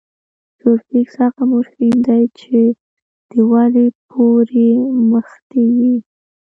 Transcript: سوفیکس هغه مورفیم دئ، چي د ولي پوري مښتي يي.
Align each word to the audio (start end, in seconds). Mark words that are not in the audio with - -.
سوفیکس 0.59 1.15
هغه 1.23 1.43
مورفیم 1.51 1.95
دئ، 2.07 2.23
چي 2.39 2.59
د 3.29 3.31
ولي 3.51 3.87
پوري 4.09 4.69
مښتي 5.09 5.65
يي. 5.81 5.95